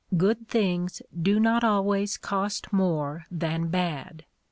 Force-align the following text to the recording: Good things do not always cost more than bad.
Good 0.17 0.47
things 0.47 1.03
do 1.15 1.39
not 1.39 1.63
always 1.63 2.17
cost 2.17 2.73
more 2.73 3.25
than 3.29 3.67
bad. 3.67 4.25